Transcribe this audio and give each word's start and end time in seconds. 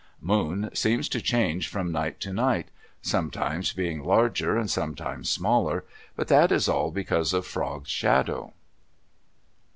Moon 0.23 0.71
seems 0.73 1.07
to 1.07 1.21
change 1.21 1.67
from 1.67 1.91
night 1.91 2.19
to 2.19 2.33
night, 2.33 2.69
sometimes 3.03 3.71
being 3.71 4.03
larger 4.03 4.57
and 4.57 4.67
sometimes 4.67 5.29
smaller, 5.29 5.85
but 6.15 6.27
that 6.27 6.51
is 6.51 6.67
all 6.67 6.89
because 6.89 7.33
of 7.33 7.45
Frog's 7.45 7.91
shadow. 7.91 8.51